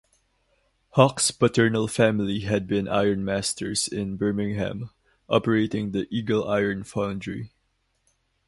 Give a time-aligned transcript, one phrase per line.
[0.95, 4.89] Hawkes' paternal family had been ironmasters in Birmingham,
[5.29, 7.51] operating The Eagle Iron Foundry.